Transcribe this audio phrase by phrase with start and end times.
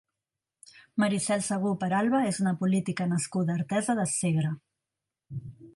[1.03, 4.57] Maricel Segú Peralba és una política nascuda a Artesa de Segre.